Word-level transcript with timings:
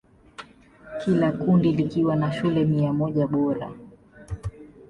Kila 1.05 1.31
kundi 1.31 1.71
likiwa 1.71 2.15
na 2.15 2.31
shule 2.31 2.65
mia 2.65 2.93
moja 2.93 3.27
bora. 3.27 3.71